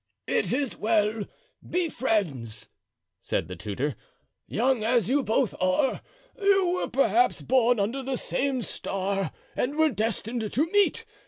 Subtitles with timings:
[0.25, 1.25] "It is well;
[1.69, 2.69] be friends,"
[3.21, 3.95] said the tutor;
[4.47, 6.01] "young as you both are,
[6.41, 11.05] you were perhaps born under the same star and were destined to meet.